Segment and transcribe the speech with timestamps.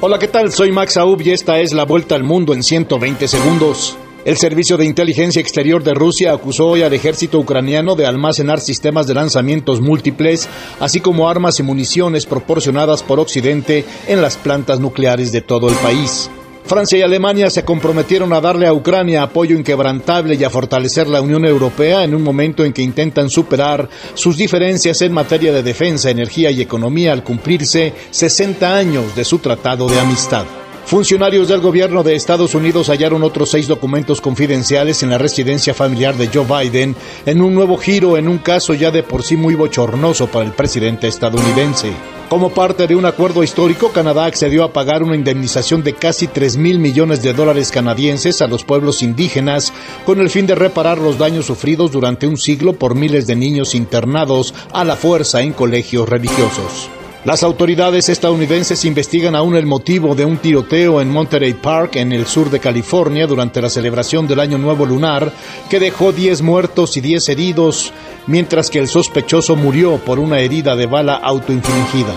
[0.00, 0.52] Hola, ¿qué tal?
[0.52, 3.96] Soy Max Aub y esta es la vuelta al mundo en 120 segundos.
[4.24, 9.06] El Servicio de Inteligencia Exterior de Rusia acusó hoy al ejército ucraniano de almacenar sistemas
[9.06, 10.48] de lanzamientos múltiples,
[10.80, 15.76] así como armas y municiones proporcionadas por Occidente en las plantas nucleares de todo el
[15.76, 16.30] país.
[16.66, 21.20] Francia y Alemania se comprometieron a darle a Ucrania apoyo inquebrantable y a fortalecer la
[21.20, 26.08] Unión Europea en un momento en que intentan superar sus diferencias en materia de defensa,
[26.08, 30.46] energía y economía al cumplirse 60 años de su tratado de amistad.
[30.86, 36.14] Funcionarios del gobierno de Estados Unidos hallaron otros seis documentos confidenciales en la residencia familiar
[36.16, 39.54] de Joe Biden en un nuevo giro en un caso ya de por sí muy
[39.54, 41.92] bochornoso para el presidente estadounidense.
[42.28, 46.56] Como parte de un acuerdo histórico, Canadá accedió a pagar una indemnización de casi 3
[46.56, 49.72] mil millones de dólares canadienses a los pueblos indígenas
[50.06, 53.74] con el fin de reparar los daños sufridos durante un siglo por miles de niños
[53.74, 56.88] internados a la fuerza en colegios religiosos.
[57.24, 62.26] Las autoridades estadounidenses investigan aún el motivo de un tiroteo en Monterey Park, en el
[62.26, 65.32] sur de California, durante la celebración del Año Nuevo Lunar,
[65.70, 67.94] que dejó 10 muertos y 10 heridos,
[68.26, 72.14] mientras que el sospechoso murió por una herida de bala autoinfligida.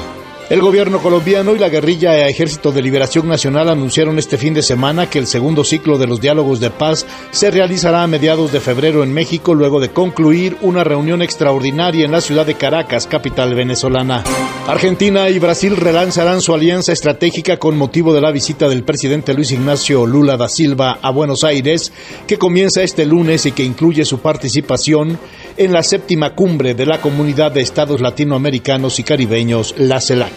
[0.50, 5.10] El gobierno colombiano y la guerrilla Ejército de Liberación Nacional anunciaron este fin de semana
[5.10, 9.04] que el segundo ciclo de los diálogos de paz se realizará a mediados de febrero
[9.04, 14.24] en México luego de concluir una reunión extraordinaria en la ciudad de Caracas, capital venezolana.
[14.68, 19.52] Argentina y Brasil relanzarán su alianza estratégica con motivo de la visita del presidente Luis
[19.52, 21.92] Ignacio Lula da Silva a Buenos Aires,
[22.26, 25.20] que comienza este lunes y que incluye su participación
[25.58, 30.34] en la séptima cumbre de la Comunidad de Estados Latinoamericanos y Caribeños, la CELAC.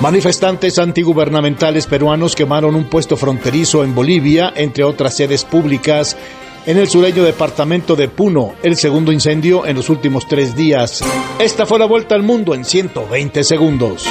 [0.00, 6.16] Manifestantes antigubernamentales peruanos quemaron un puesto fronterizo en Bolivia, entre otras sedes públicas,
[6.66, 11.02] en el sureño departamento de Puno, el segundo incendio en los últimos tres días.
[11.38, 14.04] Esta fue la vuelta al mundo en 120 segundos.